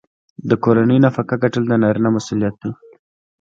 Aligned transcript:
د 0.49 0.51
کورنۍ 0.63 0.97
نفقه 1.05 1.35
ګټل 1.43 1.63
د 1.67 1.73
نارینه 1.81 2.09
مسوولیت 2.15 2.55
دی. 2.61 2.71